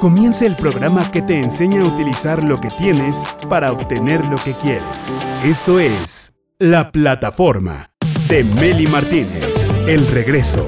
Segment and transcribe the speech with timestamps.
[0.00, 3.16] Comienza el programa que te enseña a utilizar lo que tienes
[3.48, 4.84] para obtener lo que quieres.
[5.44, 7.90] Esto es La Plataforma
[8.28, 9.72] de Meli Martínez.
[9.86, 10.66] El regreso.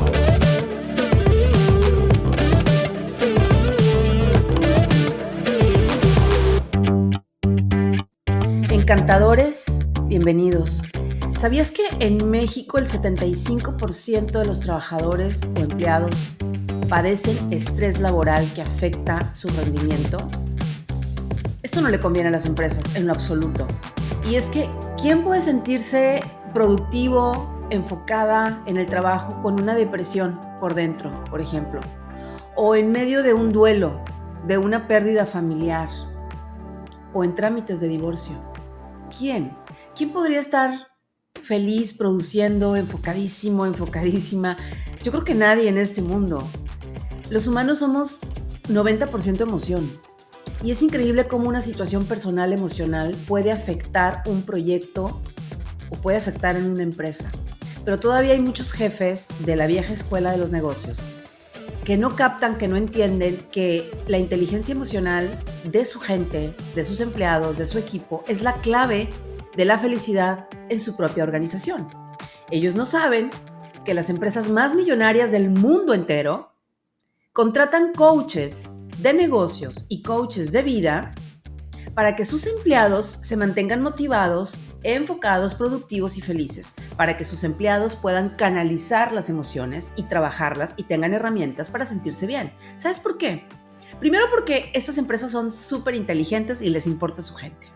[8.70, 10.82] Encantadores, bienvenidos.
[11.36, 16.32] ¿Sabías que en México el 75% de los trabajadores o empleados
[16.90, 20.28] padecen estrés laboral que afecta su rendimiento?
[21.62, 23.66] Esto no le conviene a las empresas en lo absoluto.
[24.28, 24.68] Y es que,
[25.00, 26.20] ¿quién puede sentirse
[26.52, 31.80] productivo, enfocada en el trabajo con una depresión por dentro, por ejemplo?
[32.56, 34.04] O en medio de un duelo,
[34.46, 35.88] de una pérdida familiar,
[37.14, 38.50] o en trámites de divorcio.
[39.10, 39.56] ¿quién?
[39.94, 40.88] ¿Quién podría estar
[41.40, 44.56] feliz, produciendo, enfocadísimo, enfocadísima?
[45.02, 46.38] Yo creo que nadie en este mundo.
[47.30, 48.20] Los humanos somos
[48.68, 49.88] 90% emoción.
[50.64, 55.22] Y es increíble cómo una situación personal emocional puede afectar un proyecto
[55.90, 57.30] o puede afectar en una empresa.
[57.84, 61.02] Pero todavía hay muchos jefes de la vieja escuela de los negocios
[61.84, 67.00] que no captan, que no entienden que la inteligencia emocional de su gente, de sus
[67.00, 69.08] empleados, de su equipo, es la clave
[69.56, 71.88] de la felicidad en su propia organización.
[72.50, 73.30] Ellos no saben
[73.84, 76.49] que las empresas más millonarias del mundo entero
[77.40, 81.14] contratan coaches de negocios y coaches de vida
[81.94, 87.96] para que sus empleados se mantengan motivados, enfocados, productivos y felices, para que sus empleados
[87.96, 92.52] puedan canalizar las emociones y trabajarlas y tengan herramientas para sentirse bien.
[92.76, 93.48] ¿Sabes por qué?
[94.00, 97.68] Primero porque estas empresas son súper inteligentes y les importa su gente.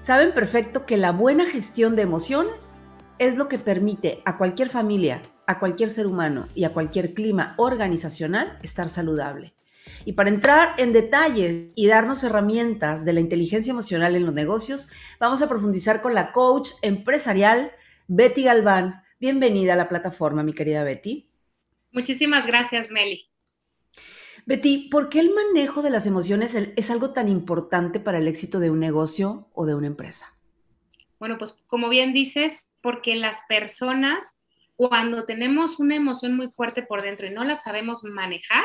[0.00, 2.80] Saben perfecto que la buena gestión de emociones
[3.18, 7.54] es lo que permite a cualquier familia, a cualquier ser humano y a cualquier clima
[7.56, 9.54] organizacional estar saludable.
[10.04, 14.90] Y para entrar en detalles y darnos herramientas de la inteligencia emocional en los negocios,
[15.18, 17.72] vamos a profundizar con la coach empresarial
[18.08, 19.02] Betty Galván.
[19.18, 21.30] Bienvenida a la plataforma, mi querida Betty.
[21.92, 23.30] Muchísimas gracias, Meli.
[24.44, 28.60] Betty, ¿por qué el manejo de las emociones es algo tan importante para el éxito
[28.60, 30.26] de un negocio o de una empresa?
[31.18, 34.37] Bueno, pues como bien dices, porque las personas,
[34.78, 38.62] cuando tenemos una emoción muy fuerte por dentro y no la sabemos manejar,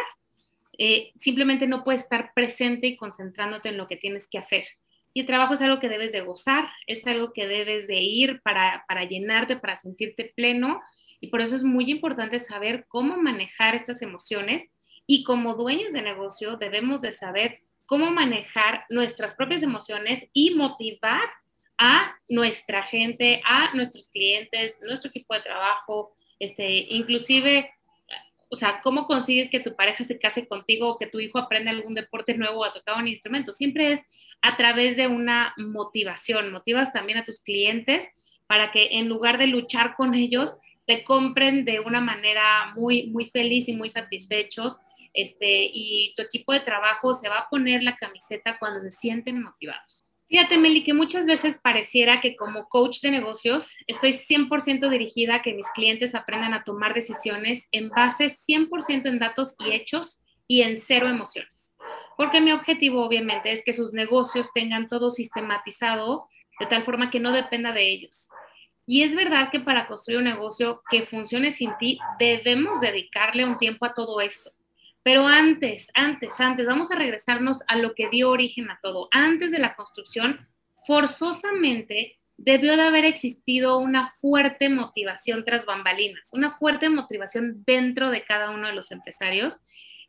[0.77, 4.63] eh, simplemente no puedes estar presente y concentrándote en lo que tienes que hacer.
[5.15, 8.41] Y el trabajo es algo que debes de gozar, es algo que debes de ir
[8.43, 10.81] para, para llenarte, para sentirte pleno.
[11.19, 14.67] Y por eso es muy importante saber cómo manejar estas emociones.
[15.07, 21.27] Y como dueños de negocio debemos de saber cómo manejar nuestras propias emociones y motivar
[21.77, 27.69] a nuestra gente, a nuestros clientes, nuestro equipo de trabajo, este, inclusive
[28.53, 31.71] o sea, ¿cómo consigues que tu pareja se case contigo o que tu hijo aprenda
[31.71, 33.51] algún deporte nuevo o a tocar un instrumento?
[33.51, 34.01] Siempre es
[34.43, 36.51] a través de una motivación.
[36.51, 38.07] Motivas también a tus clientes
[38.45, 43.25] para que en lugar de luchar con ellos, te compren de una manera muy, muy
[43.25, 44.77] feliz y muy satisfechos.
[45.15, 49.41] Este, y tu equipo de trabajo se va a poner la camiseta cuando se sienten
[49.41, 50.05] motivados.
[50.29, 55.41] Fíjate, Meli, que muchas veces pareciera que como coach de negocios estoy 100% dirigida a
[55.41, 60.61] que mis clientes aprendan a tomar decisiones en base 100% en datos y hechos y
[60.61, 61.73] en cero emociones.
[62.17, 66.29] Porque mi objetivo obviamente es que sus negocios tengan todo sistematizado
[66.59, 68.29] de tal forma que no dependa de ellos.
[68.85, 73.57] Y es verdad que para construir un negocio que funcione sin ti, debemos dedicarle un
[73.57, 74.51] tiempo a todo esto.
[75.03, 79.09] Pero antes, antes, antes, vamos a regresarnos a lo que dio origen a todo.
[79.11, 80.39] Antes de la construcción,
[80.87, 88.23] forzosamente debió de haber existido una fuerte motivación tras bambalinas, una fuerte motivación dentro de
[88.23, 89.59] cada uno de los empresarios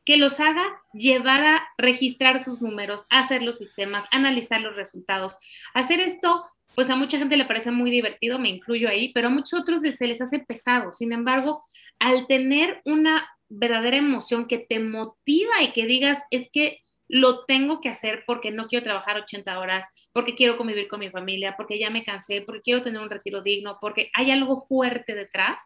[0.05, 5.37] que los haga llevar a registrar sus números, hacer los sistemas, analizar los resultados.
[5.73, 6.45] Hacer esto,
[6.75, 9.81] pues a mucha gente le parece muy divertido, me incluyo ahí, pero a muchos otros
[9.81, 10.93] se les hace pesado.
[10.93, 11.65] Sin embargo,
[11.99, 13.27] al tener una
[13.59, 18.51] verdadera emoción que te motiva y que digas, es que lo tengo que hacer porque
[18.51, 22.41] no quiero trabajar 80 horas, porque quiero convivir con mi familia, porque ya me cansé,
[22.41, 25.61] porque quiero tener un retiro digno, porque hay algo fuerte detrás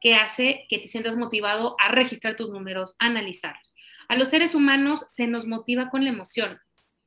[0.00, 3.74] que hace que te sientas motivado a registrar tus números, a analizarlos.
[4.08, 6.60] A los seres humanos se nos motiva con la emoción,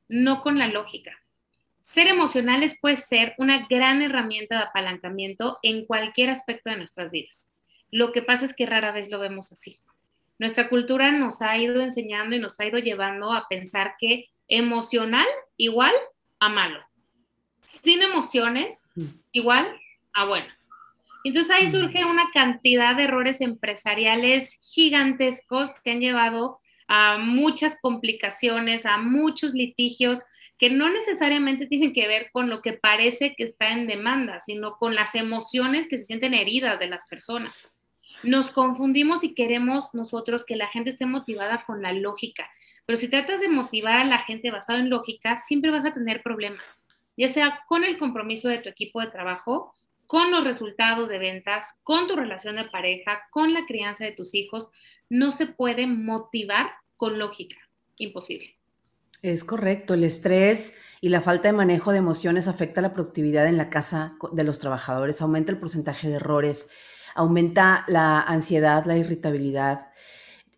[0.08, 1.18] no con la lógica.
[1.80, 7.48] Ser emocionales puede ser una gran herramienta de apalancamiento en cualquier aspecto de nuestras vidas.
[7.90, 9.80] Lo que pasa es que rara vez lo vemos así
[10.40, 15.26] nuestra cultura nos ha ido enseñando y nos ha ido llevando a pensar que emocional
[15.58, 15.92] igual
[16.40, 16.80] a malo.
[17.84, 19.04] Sin emociones mm.
[19.32, 19.68] igual
[20.14, 20.46] a bueno.
[21.24, 21.70] Entonces ahí mm.
[21.70, 26.58] surge una cantidad de errores empresariales gigantescos que han llevado
[26.88, 30.22] a muchas complicaciones, a muchos litigios
[30.56, 34.76] que no necesariamente tienen que ver con lo que parece que está en demanda, sino
[34.76, 37.70] con las emociones que se sienten heridas de las personas.
[38.24, 42.50] Nos confundimos y queremos nosotros que la gente esté motivada con la lógica,
[42.86, 46.22] pero si tratas de motivar a la gente basado en lógica, siempre vas a tener
[46.22, 46.82] problemas,
[47.16, 49.74] ya sea con el compromiso de tu equipo de trabajo,
[50.06, 54.34] con los resultados de ventas, con tu relación de pareja, con la crianza de tus
[54.34, 54.70] hijos.
[55.08, 57.56] No se puede motivar con lógica.
[57.96, 58.56] Imposible.
[59.22, 63.56] Es correcto, el estrés y la falta de manejo de emociones afecta la productividad en
[63.56, 66.70] la casa de los trabajadores, aumenta el porcentaje de errores,
[67.14, 69.88] aumenta la ansiedad, la irritabilidad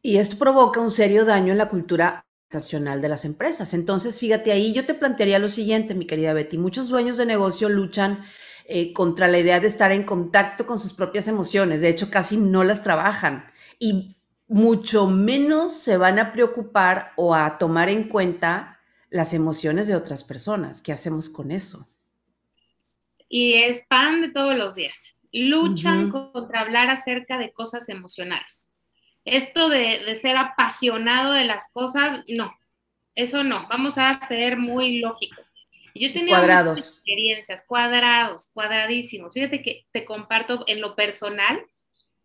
[0.03, 3.73] y esto provoca un serio daño en la cultura de las empresas.
[3.73, 7.71] Entonces, fíjate ahí, yo te plantearía lo siguiente, mi querida Betty, muchos dueños de negocio
[7.71, 8.25] luchan
[8.67, 11.81] eh, contra la idea de estar en contacto con sus propias emociones.
[11.81, 13.47] De hecho, casi no las trabajan
[13.79, 14.17] y
[14.49, 18.79] mucho menos se van a preocupar o a tomar en cuenta
[19.09, 20.83] las emociones de otras personas.
[20.83, 21.89] ¿Qué hacemos con eso?
[23.31, 25.12] Y es pan de todos los días.
[25.33, 28.71] Luchan contra hablar acerca de cosas emocionales.
[29.25, 32.55] Esto de, de ser apasionado de las cosas, no,
[33.15, 33.67] eso no.
[33.69, 35.53] Vamos a ser muy lógicos.
[35.95, 36.81] Yo tenía cuadrados.
[36.81, 39.35] experiencias, cuadrados, cuadradísimos.
[39.35, 41.63] Fíjate que te comparto en lo personal.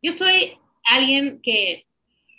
[0.01, 1.85] Yo soy alguien que,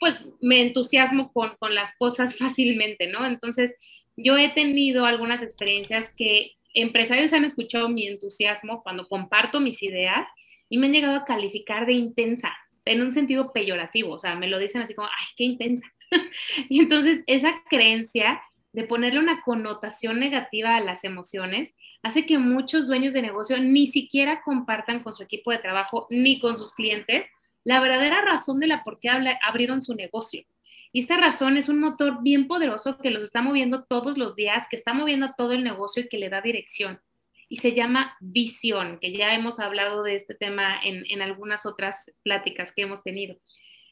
[0.00, 3.26] pues, me entusiasmo con, con las cosas fácilmente, ¿no?
[3.26, 3.74] Entonces,
[4.16, 10.28] yo he tenido algunas experiencias que empresarios han escuchado mi entusiasmo cuando comparto mis ideas
[10.68, 12.52] y me han llegado a calificar de intensa,
[12.84, 15.86] en un sentido peyorativo, o sea, me lo dicen así como, ay, qué intensa.
[16.68, 18.40] y entonces esa creencia
[18.72, 23.86] de ponerle una connotación negativa a las emociones, hace que muchos dueños de negocio ni
[23.86, 27.26] siquiera compartan con su equipo de trabajo ni con sus clientes
[27.64, 30.44] la verdadera razón de la por qué abrieron su negocio.
[30.90, 34.66] Y esta razón es un motor bien poderoso que los está moviendo todos los días,
[34.70, 37.00] que está moviendo todo el negocio y que le da dirección.
[37.48, 42.72] Y se llama visión, que ya hemos hablado de este tema en, algunas otras pláticas
[42.72, 43.36] que hemos tenido.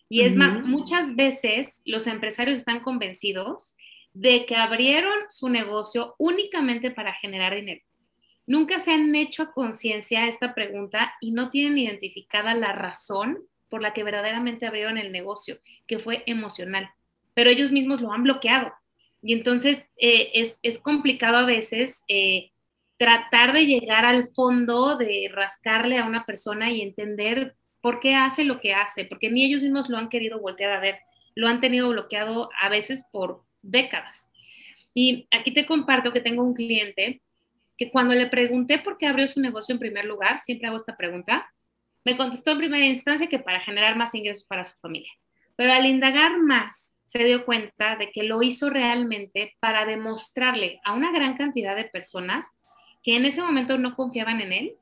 [0.08, 3.76] Y es más, muchas veces los empresarios están convencidos
[4.12, 7.82] de que abrieron su negocio únicamente para generar dinero.
[8.46, 13.38] Nunca se han hecho a conciencia esta pregunta y no tienen identificada la razón
[13.68, 16.88] por la que verdaderamente abrieron el negocio, que fue emocional,
[17.34, 18.72] pero ellos mismos lo han bloqueado.
[19.22, 22.52] Y entonces eh, es, complicado a veces eh,
[22.96, 28.44] tratar de llegar al fondo, de rascarle a una persona y entender por qué hace
[28.44, 30.98] lo que hace, porque ni ellos mismos lo han querido voltear a ver,
[31.34, 34.26] lo han tenido bloqueado a veces por, décadas.
[34.94, 37.22] Y aquí te comparto que tengo un cliente
[37.76, 40.96] que cuando le pregunté por qué abrió su negocio en primer lugar, siempre hago esta
[40.96, 41.52] pregunta,
[42.04, 45.12] me contestó en primera instancia que para generar más ingresos para su familia.
[45.56, 50.94] Pero al indagar más, se dio cuenta de que lo hizo realmente para demostrarle a
[50.94, 52.46] una gran cantidad de personas
[53.06, 54.72] que en ese momento no confiaban en él,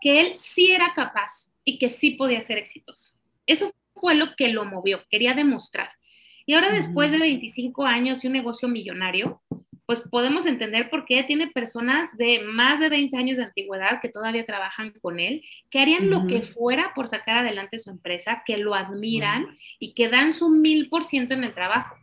[0.00, 3.16] que él sí era capaz y que sí podía ser exitoso.
[3.46, 5.88] Eso fue lo que lo movió, quería demostrar.
[6.46, 9.40] Y ahora después de 25 años y un negocio millonario,
[9.86, 14.08] pues podemos entender por qué tiene personas de más de 20 años de antigüedad que
[14.08, 18.56] todavía trabajan con él, que harían lo que fuera por sacar adelante su empresa, que
[18.56, 19.46] lo admiran
[19.78, 21.94] y que dan su mil por ciento en el trabajo.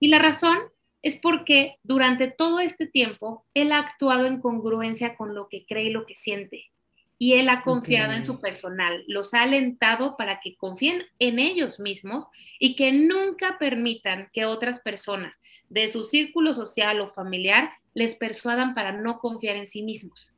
[0.00, 0.58] Y la razón
[1.02, 5.84] es porque durante todo este tiempo él ha actuado en congruencia con lo que cree
[5.84, 6.70] y lo que siente
[7.18, 11.80] y él ha confiado en su personal, los ha alentado para que confíen en ellos
[11.80, 12.26] mismos
[12.60, 18.72] y que nunca permitan que otras personas de su círculo social o familiar les persuadan
[18.72, 20.32] para no confiar en sí mismos.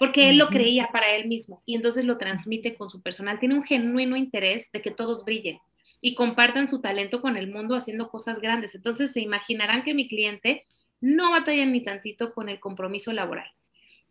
[0.00, 3.38] Porque él lo creía para él mismo y entonces lo transmite con su personal.
[3.38, 5.58] Tiene un genuino interés de que todos brillen
[6.00, 8.74] y compartan su talento con el mundo haciendo cosas grandes.
[8.74, 10.66] Entonces se imaginarán que mi cliente
[11.00, 13.50] no batalla ni tantito con el compromiso laboral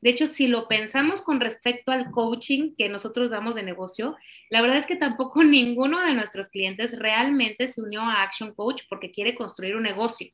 [0.06, 4.16] de hecho, si lo pensamos con respecto al coaching que nosotros damos de negocio,
[4.52, 8.84] la verdad es que tampoco ninguno de nuestros clientes realmente se unió a Action Coach
[8.88, 10.32] porque quiere construir un negocio.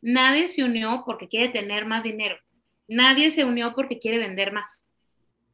[0.00, 2.36] Nadie se unió porque quiere tener más dinero.
[2.86, 4.84] Nadie se unió porque quiere vender más.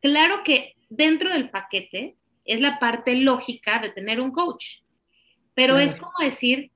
[0.03, 4.81] Claro que dentro del paquete es la parte lógica de tener un coach,
[5.55, 6.71] pero es como decir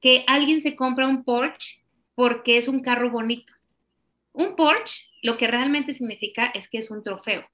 [0.00, 1.82] que alguien se compra un Porsche
[2.14, 3.52] porque es un carro bonito.
[4.32, 7.46] Un Porsche lo que realmente significa es que es un trofeo.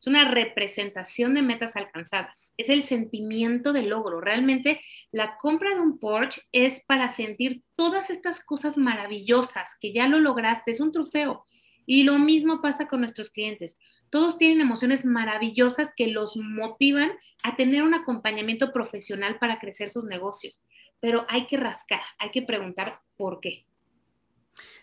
[0.00, 2.54] Es una representación de metas alcanzadas.
[2.56, 4.20] Es el sentimiento de logro.
[4.20, 4.80] Realmente
[5.10, 10.20] la compra de un Porsche es para sentir todas estas cosas maravillosas que ya lo
[10.20, 10.70] lograste.
[10.70, 11.44] Es un trofeo.
[11.90, 13.78] Y lo mismo pasa con nuestros clientes.
[14.10, 20.04] Todos tienen emociones maravillosas que los motivan a tener un acompañamiento profesional para crecer sus
[20.04, 20.62] negocios.
[21.00, 23.64] pero hay que rascar, hay que preguntar por qué.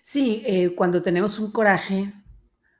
[0.01, 2.13] Sí, eh, cuando tenemos un coraje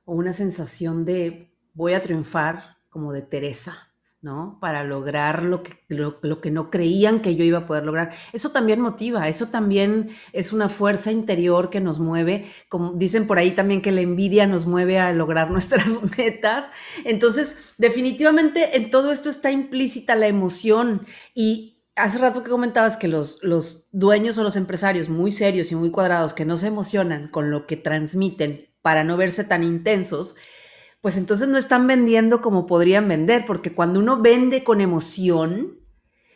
[0.06, 3.85] o una sensación de voy a triunfar, como de Teresa,
[4.26, 4.58] ¿no?
[4.60, 8.12] Para lograr lo que, lo, que no creían que yo iba a poder lograr.
[8.34, 13.38] Eso también motiva, eso también es una fuerza interior que nos mueve, como dicen por
[13.38, 15.86] ahí también que la envidia nos mueve a lograr nuestras
[16.18, 16.72] metas.
[17.04, 21.06] Entonces, definitivamente en todo esto está implícita la emoción
[21.36, 25.76] y, hace rato que comentabas que los, los dueños o los empresarios muy serios y
[25.76, 30.36] muy cuadrados que no se emocionan con lo que transmiten para no verse tan intensos,
[31.06, 35.78] pues entonces no están vendiendo como podrían vender, porque cuando uno vende con emoción,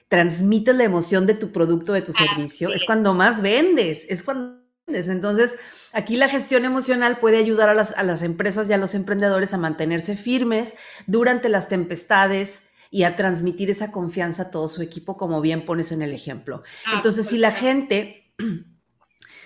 [0.10, 4.62] transmites la emoción de tu producto, de tu servicio, es cuando más vendes, es cuando
[4.86, 5.08] vendes.
[5.08, 5.56] Entonces,
[5.92, 9.56] aquí la gestión emocional puede ayudar a las, a las empresas y a los emprendedores
[9.56, 10.76] a mantenerse firmes
[11.08, 12.62] durante las tempestades,
[12.92, 16.62] y a transmitir esa confianza a todo su equipo, como bien pones en el ejemplo.
[16.86, 18.36] Ah, entonces, si la gente,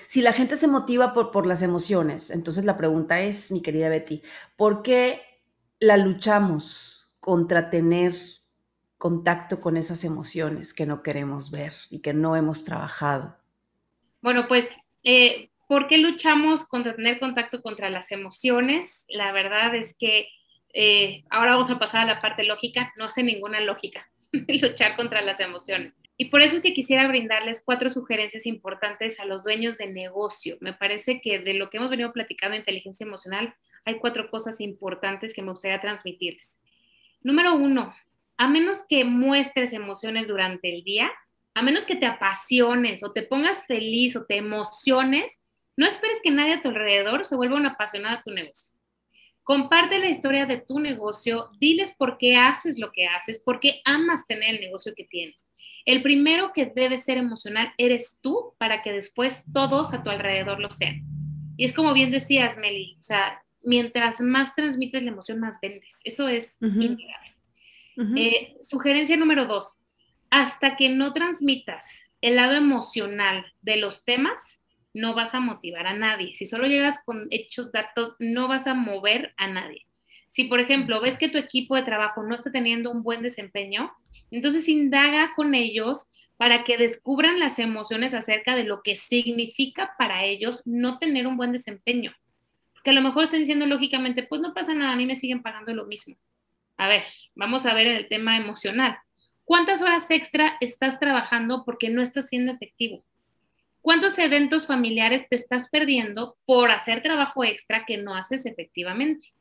[0.07, 3.89] si la gente se motiva por, por las emociones, entonces la pregunta es, mi querida
[3.89, 4.21] Betty,
[4.55, 5.21] ¿por qué
[5.79, 8.13] la luchamos contra tener
[8.97, 13.37] contacto con esas emociones que no queremos ver y que no hemos trabajado?
[14.21, 14.69] Bueno, pues,
[15.03, 19.05] eh, ¿por qué luchamos contra tener contacto contra las emociones?
[19.09, 20.29] La verdad es que
[20.73, 25.21] eh, ahora vamos a pasar a la parte lógica, no hace ninguna lógica luchar contra
[25.21, 25.93] las emociones.
[26.17, 30.57] Y por eso es que quisiera brindarles cuatro sugerencias importantes a los dueños de negocio.
[30.59, 33.55] Me parece que de lo que hemos venido platicando de inteligencia emocional,
[33.85, 36.59] hay cuatro cosas importantes que me gustaría transmitirles.
[37.21, 37.93] Número uno,
[38.37, 41.11] a menos que muestres emociones durante el día,
[41.55, 45.31] a menos que te apasiones o te pongas feliz o te emociones,
[45.75, 48.73] no esperes que nadie a tu alrededor se vuelva un apasionado de tu negocio.
[49.43, 53.81] Comparte la historia de tu negocio, diles por qué haces lo que haces, por qué
[53.83, 55.45] amas tener el negocio que tienes.
[55.85, 60.59] El primero que debe ser emocional eres tú para que después todos a tu alrededor
[60.59, 61.03] lo sean.
[61.57, 65.99] Y es como bien decías, Meli, o sea, mientras más transmites la emoción, más vendes.
[66.03, 67.33] Eso es innegable.
[68.17, 69.77] Eh, sugerencia número dos,
[70.29, 74.61] hasta que no transmitas el lado emocional de los temas,
[74.93, 76.33] no vas a motivar a nadie.
[76.33, 79.85] Si solo llegas con hechos, datos, no vas a mover a nadie.
[80.29, 83.91] Si, por ejemplo, ves que tu equipo de trabajo no está teniendo un buen desempeño,
[84.37, 90.25] entonces indaga con ellos para que descubran las emociones acerca de lo que significa para
[90.25, 92.13] ellos no tener un buen desempeño.
[92.83, 95.41] Que a lo mejor estén diciendo lógicamente, pues no pasa nada, a mí me siguen
[95.41, 96.17] pagando lo mismo.
[96.77, 97.03] A ver,
[97.35, 98.97] vamos a ver el tema emocional.
[99.45, 103.05] ¿Cuántas horas extra estás trabajando porque no estás siendo efectivo?
[103.81, 109.33] ¿Cuántos eventos familiares te estás perdiendo por hacer trabajo extra que no haces efectivamente?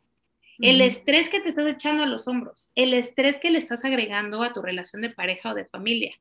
[0.59, 4.43] El estrés que te estás echando a los hombros, el estrés que le estás agregando
[4.43, 6.15] a tu relación de pareja o de familia.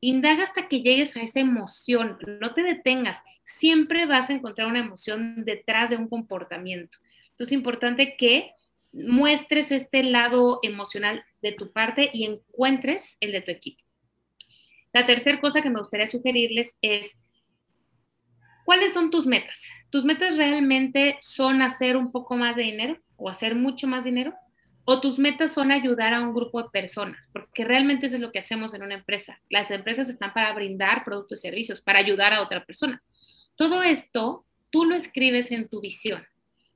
[0.00, 4.80] Indaga hasta que llegues a esa emoción, no te detengas, siempre vas a encontrar una
[4.80, 6.98] emoción detrás de un comportamiento.
[7.30, 8.52] Entonces es importante que
[8.92, 13.82] muestres este lado emocional de tu parte y encuentres el de tu equipo.
[14.92, 17.16] La tercera cosa que me gustaría sugerirles es
[18.66, 19.68] ¿Cuáles son tus metas?
[19.90, 24.34] ¿Tus metas realmente son hacer un poco más de dinero o hacer mucho más dinero?
[24.84, 27.28] ¿O tus metas son ayudar a un grupo de personas?
[27.32, 29.40] Porque realmente eso es lo que hacemos en una empresa.
[29.48, 33.02] Las empresas están para brindar productos y servicios, para ayudar a otra persona.
[33.56, 36.24] Todo esto tú lo escribes en tu visión.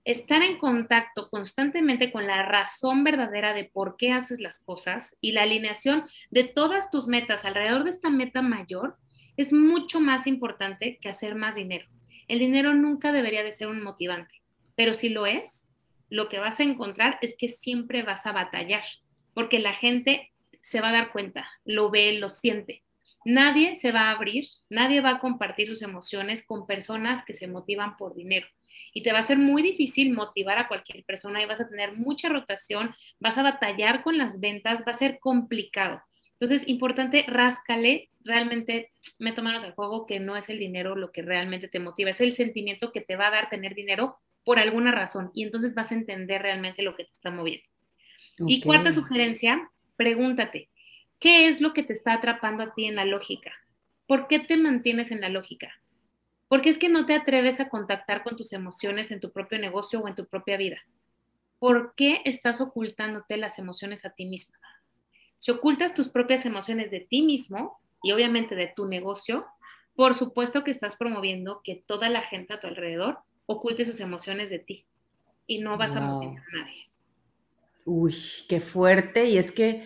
[0.05, 5.33] Estar en contacto constantemente con la razón verdadera de por qué haces las cosas y
[5.33, 8.97] la alineación de todas tus metas alrededor de esta meta mayor
[9.37, 11.87] es mucho más importante que hacer más dinero.
[12.31, 14.41] El dinero nunca debería de ser un motivante,
[14.77, 15.67] pero si lo es,
[16.11, 18.85] lo que vas a encontrar es que siempre vas a batallar,
[19.35, 20.31] porque la gente
[20.63, 22.85] se va a dar cuenta, lo ve, lo siente.
[23.25, 27.49] Nadie se va a abrir, nadie va a compartir sus emociones con personas que se
[27.49, 28.47] motivan por dinero.
[28.95, 31.97] Y te va a ser muy difícil motivar a cualquier persona y vas a tener
[31.97, 36.01] mucha rotación, vas a batallar con las ventas, va a ser complicado.
[36.41, 41.21] Entonces, importante, ráscale, realmente meto manos al juego que no es el dinero lo que
[41.21, 44.91] realmente te motiva, es el sentimiento que te va a dar tener dinero por alguna
[44.91, 47.67] razón y entonces vas a entender realmente lo que te está moviendo.
[48.47, 50.71] Y cuarta sugerencia, pregúntate,
[51.19, 53.53] ¿qué es lo que te está atrapando a ti en la lógica?
[54.07, 55.71] ¿Por qué te mantienes en la lógica?
[56.49, 60.01] Porque es que no te atreves a contactar con tus emociones en tu propio negocio
[60.01, 60.79] o en tu propia vida.
[61.59, 64.59] ¿Por qué estás ocultándote las emociones a ti misma?
[65.41, 69.47] Si ocultas tus propias emociones de ti mismo y obviamente de tu negocio,
[69.97, 74.51] por supuesto que estás promoviendo que toda la gente a tu alrededor oculte sus emociones
[74.51, 74.87] de ti
[75.47, 76.91] y no vas a motivar a nadie.
[77.85, 78.15] Uy,
[78.49, 79.25] qué fuerte.
[79.25, 79.83] Y es que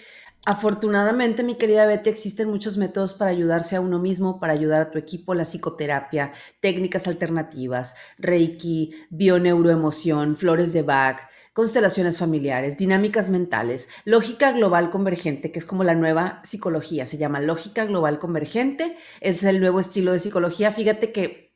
[0.47, 4.91] Afortunadamente, mi querida Betty, existen muchos métodos para ayudarse a uno mismo, para ayudar a
[4.91, 13.89] tu equipo, la psicoterapia, técnicas alternativas, Reiki, bioneuroemoción, flores de Bach, constelaciones familiares, dinámicas mentales,
[14.05, 19.45] lógica global convergente, que es como la nueva psicología, se llama lógica global convergente, es
[19.45, 20.73] el nuevo estilo de psicología.
[20.73, 21.55] Fíjate que,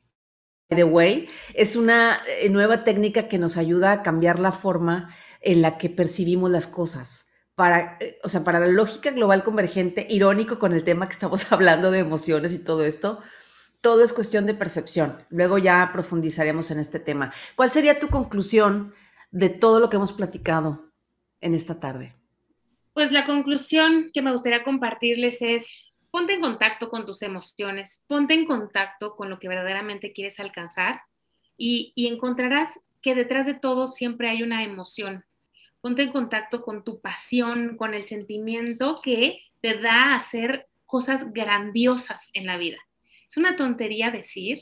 [0.71, 5.13] by the way, es una eh, nueva técnica que nos ayuda a cambiar la forma
[5.41, 7.28] en la que percibimos las cosas
[7.59, 11.51] para, eh, o sea, para la lógica global convergente, irónico con el tema que estamos
[11.51, 13.21] hablando de emociones y todo esto,
[13.81, 15.17] todo es cuestión de percepción.
[15.29, 17.33] Luego ya profundizaremos en este tema.
[17.57, 18.93] ¿Cuál sería tu conclusión
[19.31, 20.89] de todo lo que hemos platicado
[21.41, 22.13] en esta tarde?
[22.93, 25.69] Pues la conclusión que me gustaría compartirles es,
[26.11, 31.01] ponte en contacto con tus emociones, ponte en contacto con lo que verdaderamente quieres alcanzar
[31.57, 35.25] y, y encontrarás que detrás de todo siempre hay una emoción,
[35.81, 42.29] ponte en contacto con tu pasión, con el sentimiento que te da hacer cosas grandiosas
[42.33, 42.77] en la vida.
[43.27, 44.59] Es una tontería decir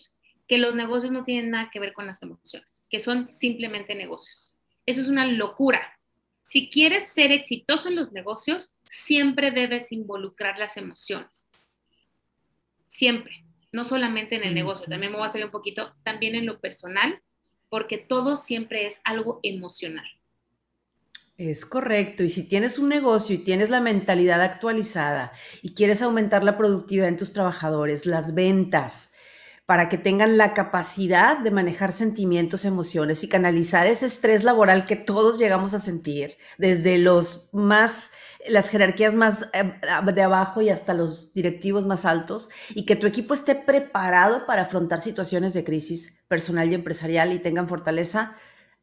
[0.47, 4.57] que los negocios no tienen nada que ver con las emociones, que son simplemente negocios.
[4.85, 5.99] Eso es una locura.
[6.43, 11.47] Si quieres ser exitoso en los negocios, siempre debes involucrar las emociones.
[12.87, 16.45] Siempre, no solamente en el negocio, también me voy a salir un poquito, también en
[16.45, 17.21] lo personal,
[17.69, 20.07] porque todo siempre es algo emocional.
[21.37, 22.23] Es correcto.
[22.23, 27.07] Y si tienes un negocio y tienes la mentalidad actualizada y quieres aumentar la productividad
[27.07, 29.11] en tus trabajadores, las ventas,
[29.67, 34.95] para que tengan la capacidad de manejar sentimientos, emociones y canalizar ese estrés laboral que
[34.95, 38.09] todos llegamos a sentir, desde los más,
[38.47, 39.73] las jerarquías más eh,
[40.13, 44.63] de abajo y hasta los directivos más altos, y que tu equipo esté preparado para
[44.63, 48.37] afrontar situaciones de crisis personal y empresarial y tengan fortaleza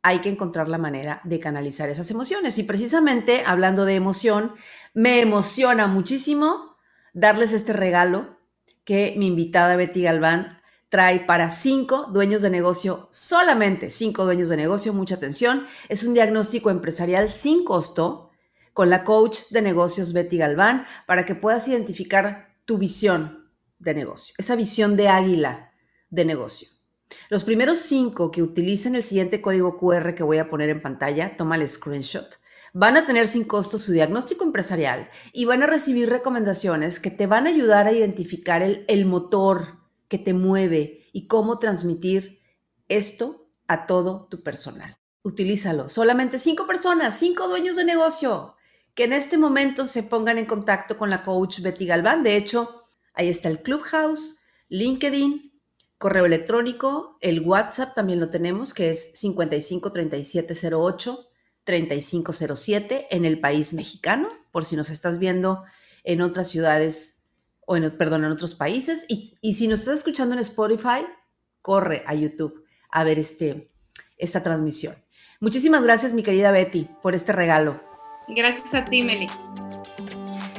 [0.04, 2.58] hay que encontrar la manera de canalizar esas emociones.
[2.58, 4.52] Y precisamente hablando de emoción,
[4.92, 6.76] me emociona muchísimo
[7.14, 8.38] darles este regalo
[8.84, 14.58] que mi invitada Betty Galván trae para cinco dueños de negocio, solamente cinco dueños de
[14.58, 15.66] negocio, mucha atención.
[15.88, 18.30] Es un diagnóstico empresarial sin costo
[18.74, 24.34] con la coach de negocios Betty Galván para que puedas identificar tu visión de negocio,
[24.36, 25.72] esa visión de águila
[26.10, 26.73] de negocio.
[27.28, 31.36] Los primeros cinco que utilicen el siguiente código QR que voy a poner en pantalla,
[31.36, 32.40] toma el screenshot,
[32.72, 37.26] van a tener sin costo su diagnóstico empresarial y van a recibir recomendaciones que te
[37.26, 42.40] van a ayudar a identificar el, el motor que te mueve y cómo transmitir
[42.88, 44.98] esto a todo tu personal.
[45.22, 45.88] Utilízalo.
[45.88, 48.56] Solamente cinco personas, cinco dueños de negocio
[48.94, 52.22] que en este momento se pongan en contacto con la coach Betty Galván.
[52.22, 55.53] De hecho, ahí está el Clubhouse, LinkedIn,
[56.04, 61.30] Correo electrónico, el WhatsApp también lo tenemos, que es 553708
[61.64, 65.64] 3507 en el país mexicano, por si nos estás viendo
[66.02, 67.22] en otras ciudades
[67.60, 69.06] o en, perdón, en otros países.
[69.08, 71.06] Y, si nos estás escuchando en Spotify,
[71.62, 73.72] corre a YouTube a ver este,
[74.18, 74.94] esta transmisión.
[75.40, 77.82] Muchísimas gracias, mi querida Betty, por este regalo.
[78.28, 79.28] Gracias a ti, Meli.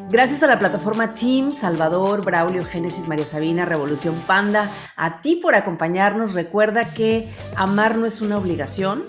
[0.09, 5.55] Gracias a la plataforma Team, Salvador, Braulio, Génesis, María Sabina, Revolución Panda, a ti por
[5.55, 6.33] acompañarnos.
[6.33, 9.05] Recuerda que amar no es una obligación,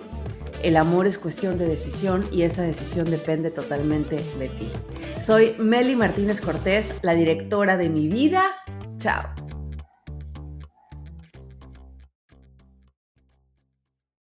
[0.63, 4.73] el amor es cuestión de decisión y esa decisión depende totalmente de ti.
[5.19, 8.43] Soy Meli Martínez Cortés, la directora de mi vida.
[8.97, 9.46] Chao.